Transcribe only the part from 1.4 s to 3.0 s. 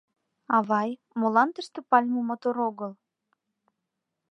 тыште пальме мотор огыл?